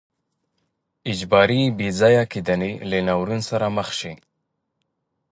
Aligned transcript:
اجباري 1.11 1.61
بې 1.77 1.89
ځای 1.99 2.15
کېدنې 2.31 2.71
له 2.89 2.97
ناورین 3.07 3.41
سره 3.49 3.67
به 3.69 3.73
مخ 3.75 3.87
شي. 3.99 4.13